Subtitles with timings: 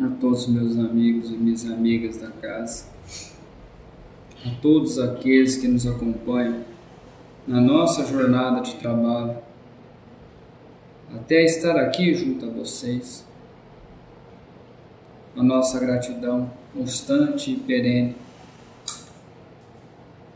[0.00, 2.86] a todos meus amigos e minhas amigas da casa,
[4.44, 6.64] a todos aqueles que nos acompanham
[7.46, 9.36] na nossa jornada de trabalho,
[11.14, 13.24] até estar aqui junto a vocês.
[15.36, 18.16] A nossa gratidão constante e perene.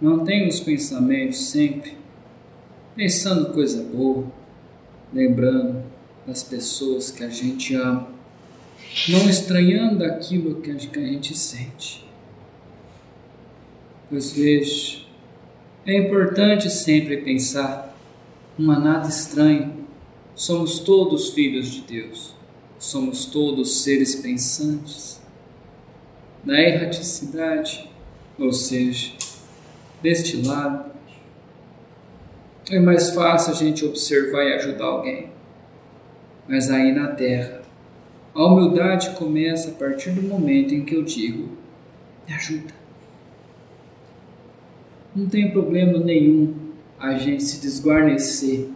[0.00, 1.96] Mantenha os pensamentos sempre
[2.94, 4.26] pensando coisa boa,
[5.12, 5.82] lembrando
[6.26, 8.15] das pessoas que a gente ama,
[9.08, 12.06] não estranhando aquilo que a gente sente.
[14.08, 15.00] Pois veja,
[15.84, 17.96] é importante sempre pensar,
[18.58, 19.86] não há nada estranho,
[20.34, 22.34] somos todos filhos de Deus,
[22.78, 25.20] somos todos seres pensantes.
[26.44, 27.90] Na erraticidade,
[28.38, 29.12] ou seja,
[30.00, 30.92] deste lado,
[32.70, 35.30] é mais fácil a gente observar e ajudar alguém.
[36.48, 37.62] Mas aí na terra,
[38.36, 41.48] a humildade começa a partir do momento em que eu digo:
[42.28, 42.74] me ajuda.
[45.14, 46.54] Não tem problema nenhum
[47.00, 48.68] a gente se desguarnecer,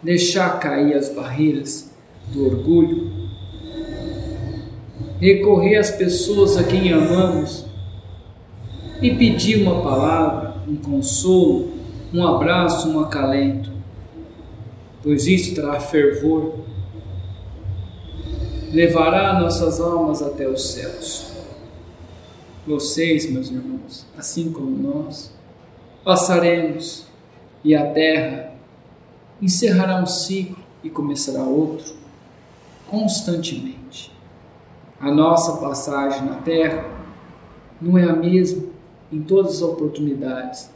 [0.00, 1.90] deixar cair as barreiras
[2.32, 3.10] do orgulho,
[5.20, 7.66] recorrer às pessoas a quem amamos
[9.02, 11.72] e pedir uma palavra, um consolo,
[12.12, 13.72] um abraço, um acalento,
[15.02, 16.60] pois isso trará fervor,
[18.74, 21.32] levará nossas almas até os céus.
[22.66, 25.32] Vocês, meus irmãos, assim como nós,
[26.02, 27.06] passaremos
[27.62, 28.52] e a terra
[29.40, 31.94] encerrará um ciclo e começará outro
[32.88, 34.12] constantemente.
[35.00, 36.84] A nossa passagem na terra
[37.80, 38.64] não é a mesma
[39.12, 40.68] em todas as oportunidades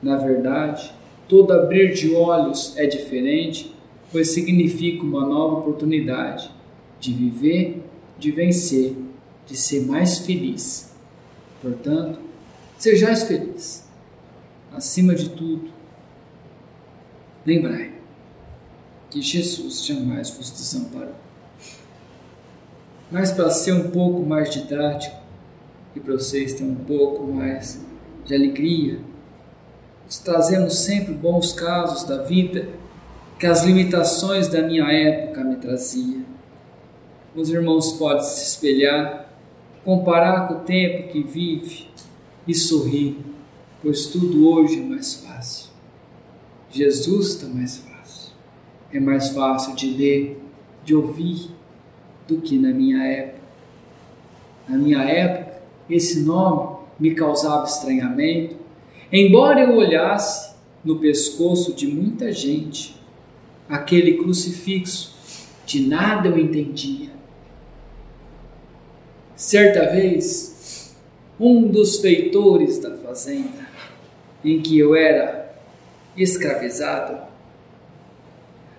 [0.00, 0.92] na verdade,
[1.28, 3.74] todo abrir de olhos é diferente,
[4.10, 6.50] pois significa uma nova oportunidade
[7.00, 7.82] de viver,
[8.18, 8.94] de vencer,
[9.46, 10.92] de ser mais feliz.
[11.62, 12.20] Portanto,
[12.78, 13.88] sejais feliz.
[14.72, 15.70] Acima de tudo,
[17.44, 17.92] lembrai
[19.10, 21.14] que Jesus jamais vos desamparou.
[23.10, 25.16] Mas para ser um pouco mais didático
[25.96, 27.80] e para vocês terem um pouco mais
[28.24, 29.00] de alegria,
[30.24, 32.68] trazemos sempre bons casos da vida
[33.38, 36.24] que as limitações da minha época me traziam.
[37.34, 39.32] Os irmãos podem se espelhar,
[39.84, 41.88] comparar com o tempo que vive
[42.46, 43.18] e sorrir,
[43.82, 45.70] pois tudo hoje é mais fácil.
[46.70, 48.32] Jesus está mais fácil.
[48.92, 50.42] É mais fácil de ler,
[50.84, 51.50] de ouvir,
[52.26, 53.40] do que na minha época.
[54.68, 58.60] Na minha época, esse nome me causava estranhamento,
[59.12, 60.54] Embora eu olhasse
[60.84, 62.94] no pescoço de muita gente
[63.68, 65.16] aquele crucifixo,
[65.66, 67.10] de nada eu entendia.
[69.40, 70.94] Certa vez,
[71.40, 73.66] um dos feitores da fazenda
[74.44, 75.56] em que eu era
[76.14, 77.22] escravizado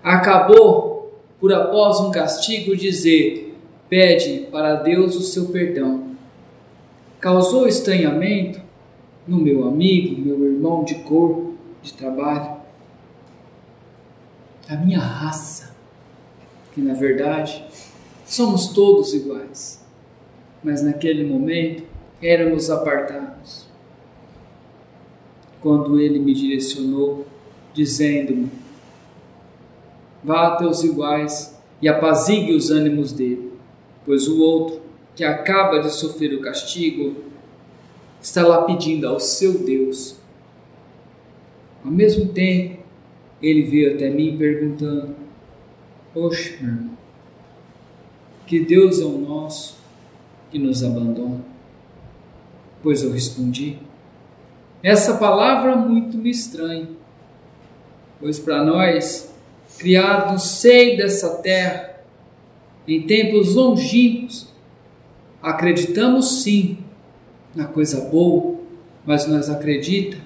[0.03, 3.57] acabou por após um castigo dizer:
[3.89, 6.11] pede para Deus o seu perdão.
[7.19, 8.61] Causou estranhamento
[9.27, 12.57] no meu amigo, meu irmão de cor, de trabalho,
[14.69, 15.75] a minha raça,
[16.71, 17.65] que na verdade
[18.27, 19.80] somos todos iguais,
[20.63, 21.83] mas naquele momento
[22.21, 23.65] éramos apartados.
[25.59, 27.25] Quando ele me direcionou,
[27.73, 28.49] dizendo-me:
[30.23, 33.51] Vá a teus iguais e apazigue os ânimos dele,
[34.05, 34.81] pois o outro,
[35.15, 37.15] que acaba de sofrer o castigo,
[38.21, 40.15] está lá pedindo ao seu Deus.
[41.83, 42.81] Ao mesmo tempo,
[43.41, 45.15] ele veio até mim perguntando:
[46.13, 46.97] Poxa, meu irmão,
[48.45, 49.80] que Deus é o nosso
[50.51, 51.39] que nos abandona?
[52.83, 53.77] Pois eu respondi:
[54.83, 56.89] Essa palavra muito me estranha,
[58.19, 59.33] pois para nós,
[59.77, 62.01] criados no seio dessa terra,
[62.87, 64.47] em tempos longínquos,
[65.41, 66.79] acreditamos sim
[67.55, 68.59] na coisa boa,
[69.05, 70.17] mas nós acredita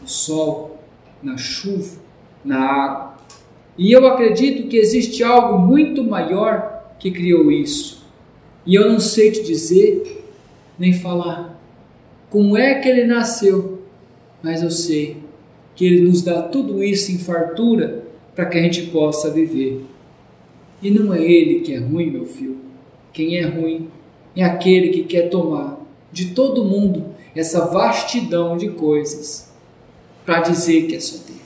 [0.00, 0.78] no sol,
[1.22, 1.98] na chuva,
[2.44, 3.14] na água.
[3.76, 8.03] E eu acredito que existe algo muito maior que criou isso.
[8.66, 10.24] E eu não sei te dizer
[10.78, 11.60] nem falar
[12.30, 13.82] como é que ele nasceu,
[14.42, 15.18] mas eu sei
[15.76, 19.84] que ele nos dá tudo isso em fartura para que a gente possa viver.
[20.82, 22.58] E não é ele que é ruim, meu filho.
[23.12, 23.88] Quem é ruim
[24.34, 25.80] é aquele que quer tomar
[26.12, 29.52] de todo mundo essa vastidão de coisas
[30.24, 31.40] para dizer que é só dele.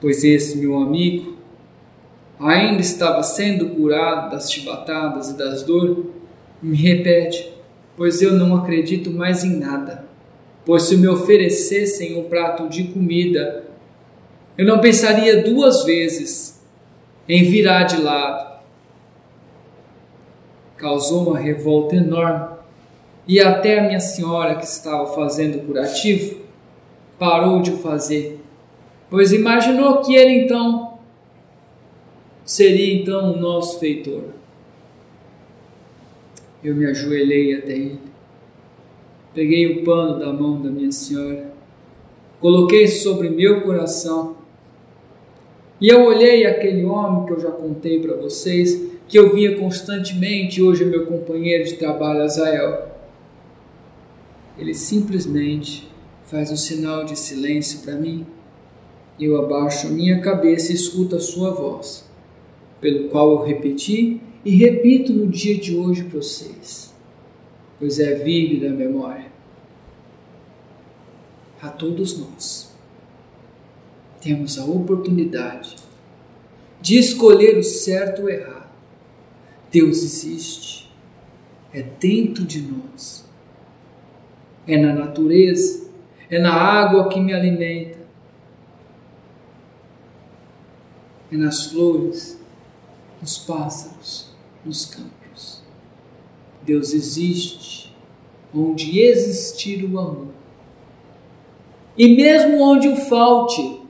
[0.00, 1.36] Pois esse meu amigo
[2.38, 6.04] ainda estava sendo curado das chibatadas e das dores,
[6.62, 7.52] me repete,
[7.96, 10.04] pois eu não acredito mais em nada.
[10.64, 13.64] Pois se me oferecessem um prato de comida,
[14.58, 16.60] eu não pensaria duas vezes
[17.28, 18.56] em virar de lado.
[20.76, 22.56] Causou uma revolta enorme
[23.28, 26.40] e até a minha senhora, que estava fazendo o curativo,
[27.18, 28.40] parou de o fazer,
[29.10, 30.95] pois imaginou que ele então
[32.46, 34.22] seria então o nosso feitor.
[36.64, 38.00] Eu me ajoelhei até ele,
[39.34, 41.52] peguei o pano da mão da minha senhora,
[42.40, 44.36] coloquei sobre meu coração
[45.78, 50.62] e eu olhei aquele homem que eu já contei para vocês, que eu via constantemente,
[50.62, 52.96] hoje é meu companheiro de trabalho, Azael.
[54.58, 55.86] Ele simplesmente
[56.24, 58.26] faz um sinal de silêncio para mim.
[59.20, 62.05] Eu abaixo a minha cabeça e escuto a sua voz,
[62.80, 66.94] pelo qual eu repeti e repito no dia de hoje para vocês,
[67.78, 69.26] pois é vívida a memória.
[71.60, 72.74] A todos nós.
[74.20, 75.76] Temos a oportunidade
[76.80, 78.70] de escolher o certo ou errado.
[79.70, 80.92] Deus existe,
[81.72, 83.28] é dentro de nós,
[84.66, 85.90] é na natureza,
[86.30, 87.98] é na água que me alimenta,
[91.30, 92.38] é nas flores,
[93.20, 94.30] nos pássaros,
[94.64, 95.62] nos campos.
[96.62, 97.94] Deus existe
[98.54, 100.28] onde existir o amor.
[101.96, 103.80] E mesmo onde o falte,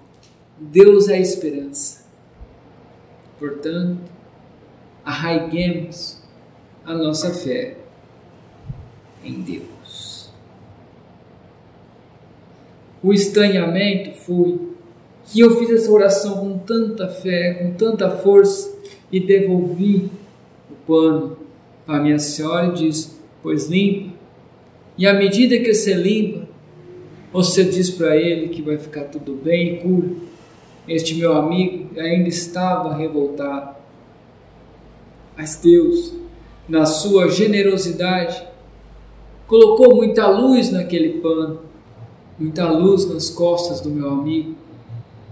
[0.58, 2.06] Deus é a esperança.
[3.38, 4.00] Portanto,
[5.04, 6.18] arraiguemos
[6.84, 7.76] a nossa fé
[9.24, 10.30] em Deus.
[13.02, 14.74] O estranhamento foi
[15.26, 18.75] que eu fiz essa oração com tanta fé, com tanta força
[19.10, 20.10] e devolvi
[20.70, 21.36] o pano
[21.86, 24.14] à minha senhora e disse: Pois limpa.
[24.98, 26.48] E à medida que você limpa,
[27.32, 30.08] você diz para ele que vai ficar tudo bem e cura.
[30.88, 33.76] Este meu amigo ainda estava revoltado.
[35.36, 36.14] Mas Deus,
[36.68, 38.42] na sua generosidade,
[39.46, 41.60] colocou muita luz naquele pano,
[42.38, 44.54] muita luz nas costas do meu amigo,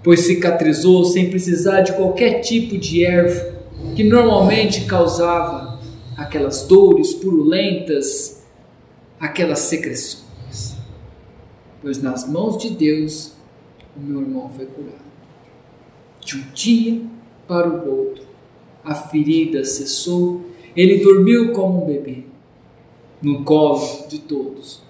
[0.03, 3.54] pois cicatrizou sem precisar de qualquer tipo de erva
[3.95, 5.79] que normalmente causava
[6.17, 8.45] aquelas dores purulentas,
[9.19, 10.77] aquelas secreções.
[11.81, 13.33] Pois nas mãos de Deus
[13.97, 15.05] o meu irmão foi curado.
[16.21, 17.03] De um dia
[17.47, 18.25] para o outro,
[18.85, 20.43] a ferida cessou,
[20.75, 22.25] ele dormiu como um bebê,
[23.23, 24.83] no colo de todos.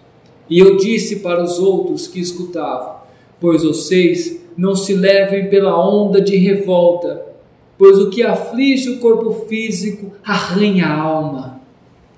[0.48, 2.96] E eu disse para os outros que escutavam:
[3.40, 7.33] Pois vocês não se levem pela onda de revolta,
[7.76, 11.60] pois o que aflige o corpo físico arranha a alma.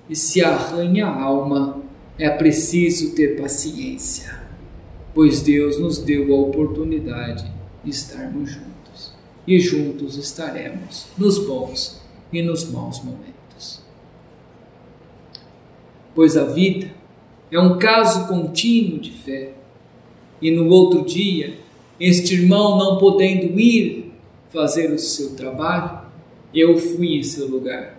[0.09, 1.81] E se arranha a alma,
[2.17, 4.41] é preciso ter paciência,
[5.13, 7.45] pois Deus nos deu a oportunidade
[7.83, 9.13] de estarmos juntos
[9.47, 12.01] e juntos estaremos nos bons
[12.31, 13.81] e nos maus momentos.
[16.15, 16.91] Pois a vida
[17.51, 19.53] é um caso contínuo de fé,
[20.41, 21.57] e no outro dia,
[21.99, 24.06] este irmão não podendo ir
[24.49, 26.01] fazer o seu trabalho,
[26.53, 27.97] eu fui em seu lugar.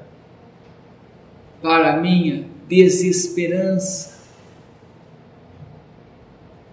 [1.63, 4.19] Para minha desesperança,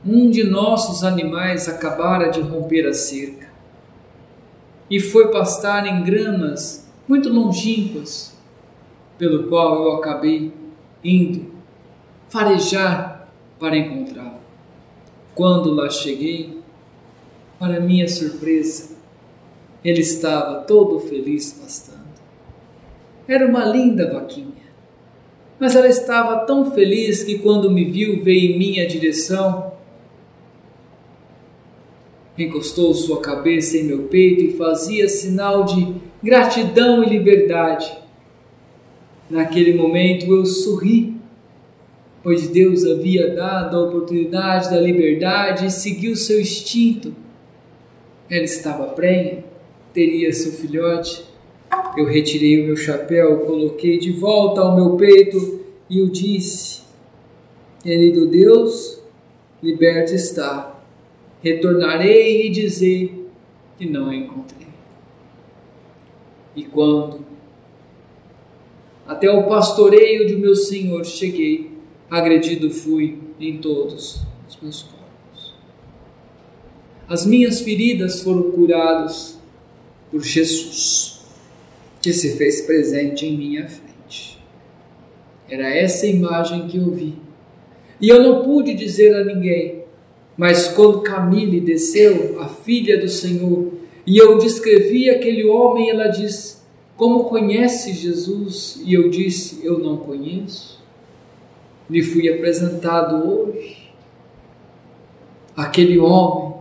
[0.06, 3.48] um de nossos animais acabara de romper a cerca
[4.90, 8.36] e foi pastar em gramas muito longínquas,
[9.18, 10.54] pelo qual eu acabei
[11.04, 11.54] indo
[12.30, 13.28] farejar
[13.60, 14.40] para encontrá-lo.
[15.34, 16.60] Quando lá cheguei,
[17.60, 18.96] para minha surpresa,
[19.86, 22.04] ele estava todo feliz pastando.
[23.28, 24.66] Era uma linda vaquinha,
[25.58, 29.76] mas ela estava tão feliz que quando me viu veio em minha direção
[32.38, 37.98] encostou sua cabeça em meu peito e fazia sinal de gratidão e liberdade.
[39.30, 41.16] Naquele momento eu sorri,
[42.22, 47.16] pois Deus havia dado a oportunidade da liberdade e seguiu seu instinto.
[48.30, 49.44] Ela estava prenha,
[49.96, 51.26] teria seu filhote.
[51.98, 56.82] Eu retirei o meu chapéu, coloquei de volta ao meu peito e eu disse:
[57.82, 59.02] Querido Deus,
[59.64, 60.76] liberta está
[61.46, 63.30] retornarei e dizer
[63.78, 64.68] que não a encontrei.
[66.56, 67.20] E quando
[69.06, 71.70] até o pastoreio de meu Senhor cheguei,
[72.10, 75.54] agredido fui em todos os meus corpos.
[77.08, 79.35] As minhas feridas foram curadas
[80.12, 81.16] por Jesus.
[82.02, 84.40] que se fez presente em minha frente.
[85.50, 87.16] Era essa imagem que eu vi.
[88.00, 89.84] E eu não pude dizer a ninguém,
[90.38, 93.74] mas quando Camille desceu, a filha do Senhor,
[94.06, 96.58] e eu descrevi aquele homem, ela disse:
[96.96, 98.80] Como conhece Jesus?
[98.86, 100.84] E eu disse: Eu não conheço.
[101.90, 103.90] Lhe fui apresentado hoje.
[105.56, 106.55] Aquele homem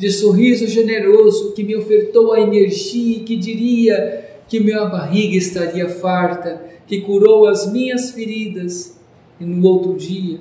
[0.00, 5.90] de sorriso generoso que me ofertou a energia e que diria que minha barriga estaria
[5.90, 8.98] farta, que curou as minhas feridas
[9.38, 10.38] e no outro dia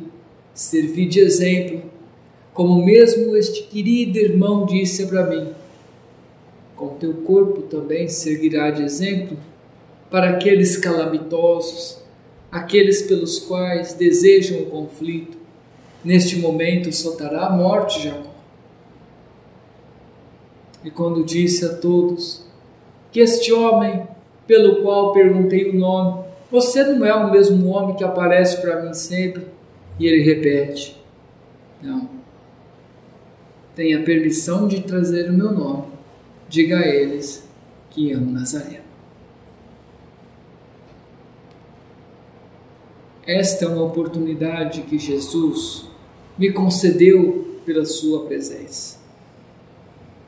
[0.54, 1.82] servi de exemplo,
[2.54, 5.50] como mesmo este querido irmão disse para mim:
[6.74, 9.38] com teu corpo também servirá de exemplo
[10.10, 11.98] para aqueles calamitosos,
[12.50, 15.38] aqueles pelos quais desejam o conflito.
[16.02, 18.29] Neste momento soltará a morte, Jacó.
[20.84, 22.46] E quando disse a todos
[23.12, 24.08] que este homem,
[24.48, 28.94] pelo qual perguntei o nome, você não é o mesmo homem que aparece para mim
[28.94, 29.46] sempre?
[30.00, 31.00] E ele repete:
[31.82, 32.10] Não.
[33.76, 36.00] Tenha permissão de trazer o meu nome
[36.50, 37.48] diga a eles
[37.92, 38.90] que amo Nazareno.
[43.26, 45.86] Esta é uma oportunidade que Jesus
[46.36, 48.98] me concedeu pela Sua presença.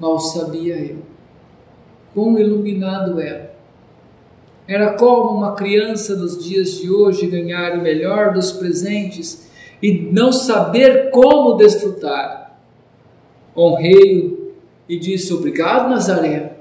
[0.02, 0.98] Mal sabia eu
[2.12, 3.54] quão iluminado era.
[4.68, 9.48] Era como uma criança dos dias de hoje ganhar o melhor dos presentes
[9.80, 12.60] e não saber como desfrutar.
[13.56, 14.56] Honrei-o
[14.90, 16.58] e disse: Obrigado, Nazaré.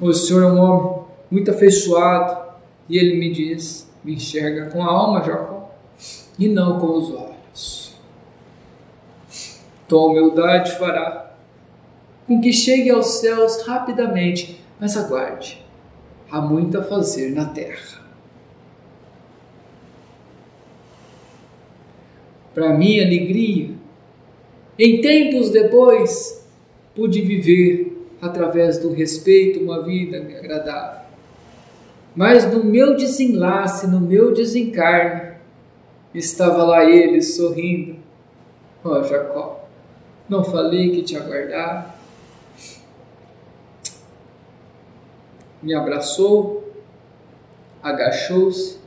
[0.00, 2.54] O senhor é um homem muito afeiçoado.
[2.88, 5.74] E ele me diz: Me enxerga com a alma, Jacó,
[6.38, 7.94] e não com os olhos.
[9.86, 11.31] Tua humildade fará
[12.26, 15.64] com que chegue aos céus rapidamente, mas aguarde,
[16.30, 18.00] há muito a fazer na terra.
[22.54, 23.70] Para minha alegria,
[24.78, 26.46] em tempos depois,
[26.94, 31.02] pude viver através do respeito uma vida agradável.
[32.14, 35.32] Mas no meu desenlace, no meu desencarne,
[36.14, 37.96] estava lá ele sorrindo.
[38.84, 39.68] Ó oh, Jacó,
[40.28, 41.94] não falei que te aguardava?
[45.62, 46.72] Me abraçou,
[47.82, 48.78] agachou-se,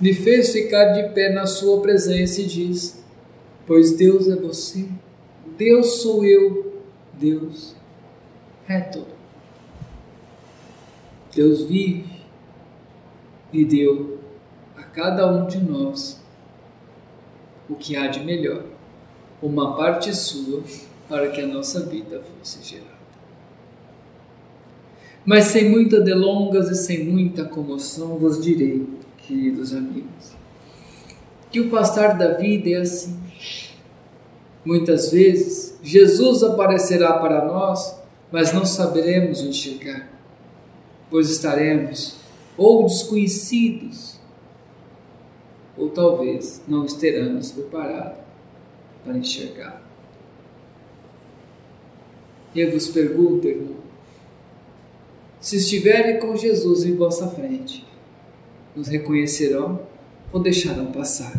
[0.00, 3.04] me fez ficar de pé na sua presença e disse:
[3.66, 4.88] pois Deus é você,
[5.56, 7.74] Deus sou eu, Deus
[8.68, 9.14] é tudo.
[11.34, 12.22] Deus vive
[13.52, 14.18] e deu
[14.76, 16.22] a cada um de nós
[17.68, 18.64] o que há de melhor,
[19.42, 20.62] uma parte sua
[21.08, 22.93] para que a nossa vida fosse gerada.
[25.24, 28.86] Mas sem muitas delongas e sem muita comoção vos direi,
[29.18, 30.34] queridos amigos,
[31.50, 33.24] que o passar da vida é assim
[34.64, 38.00] Muitas vezes, Jesus aparecerá para nós,
[38.32, 40.08] mas não saberemos enxergar,
[41.10, 42.16] pois estaremos
[42.56, 44.18] ou desconhecidos,
[45.76, 48.18] ou talvez não estaremos preparados
[49.04, 49.82] para enxergar.
[52.56, 53.83] Eu vos pergunto, irmão,
[55.44, 57.86] se estiverem com Jesus em vossa frente,
[58.74, 59.78] nos reconhecerão
[60.32, 61.38] ou deixarão passar?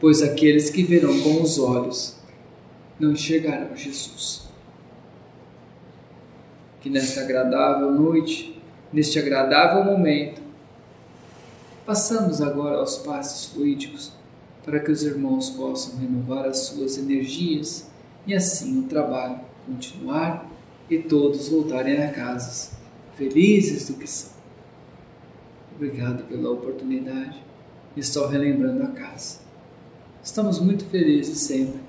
[0.00, 2.16] Pois aqueles que verão com os olhos
[2.98, 4.48] não enxergarão Jesus.
[6.80, 8.58] Que nesta agradável noite,
[8.90, 10.40] neste agradável momento,
[11.84, 14.10] passamos agora aos passos fluídicos
[14.64, 17.90] para que os irmãos possam renovar as suas energias
[18.26, 20.50] e assim o trabalho continuar
[20.88, 22.80] e todos voltarem a casas
[23.16, 24.32] felizes do que são.
[25.74, 27.42] Obrigado pela oportunidade
[27.96, 29.40] e estou relembrando a casa.
[30.22, 31.80] Estamos muito felizes sempre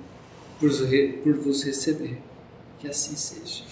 [0.59, 0.71] por,
[1.23, 2.17] por vos receber.
[2.79, 3.63] Que assim seja.